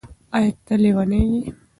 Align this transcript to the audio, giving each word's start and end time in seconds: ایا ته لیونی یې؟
ایا 0.35 0.51
ته 0.65 0.73
لیونی 0.81 1.21
یې؟ 1.31 1.41